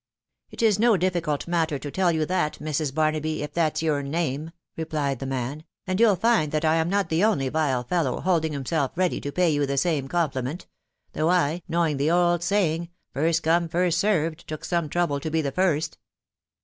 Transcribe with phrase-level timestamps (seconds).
[0.49, 2.91] "It is no difficult matter to tell you that, Mrs.
[2.91, 7.09] Barnaby, if that's your name," replied the man;* and you'll find that I am not
[7.09, 10.65] the only vile fellow holding himself ready to pay you the same compliment;
[11.13, 15.29] though I, knowing the old saying * First come, first served,' took some trouble to
[15.29, 15.99] be the first."